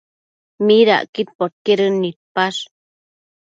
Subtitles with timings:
[0.67, 2.61] ¿Midacquid podquedën nidpash?